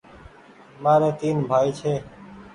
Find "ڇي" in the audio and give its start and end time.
1.79-1.93